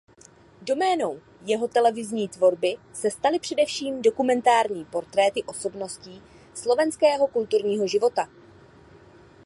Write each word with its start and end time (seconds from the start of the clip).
Doménou 0.61 1.19
jeho 1.45 1.67
televizní 1.67 2.27
tvorby 2.29 2.75
se 2.93 3.11
staly 3.11 3.39
především 3.39 4.01
dokumentární 4.01 4.85
portréty 4.85 5.43
osobností 5.43 6.21
slovenského 6.55 7.27
kulturního 7.27 7.87
života. 7.87 8.29